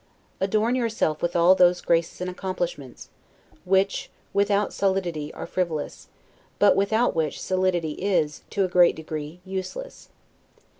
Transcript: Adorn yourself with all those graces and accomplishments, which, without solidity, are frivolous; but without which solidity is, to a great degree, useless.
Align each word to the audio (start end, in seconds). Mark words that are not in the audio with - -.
Adorn 0.39 0.73
yourself 0.73 1.21
with 1.21 1.35
all 1.35 1.53
those 1.53 1.79
graces 1.79 2.21
and 2.21 2.27
accomplishments, 2.27 3.09
which, 3.65 4.09
without 4.33 4.73
solidity, 4.73 5.31
are 5.35 5.45
frivolous; 5.45 6.07
but 6.57 6.75
without 6.75 7.15
which 7.15 7.39
solidity 7.39 7.91
is, 7.91 8.41
to 8.49 8.65
a 8.65 8.67
great 8.67 8.95
degree, 8.95 9.41
useless. 9.45 10.09